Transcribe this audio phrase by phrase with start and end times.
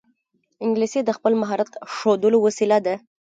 [0.65, 2.95] انګلیسي د خپل مهارت ښودلو وسیله ده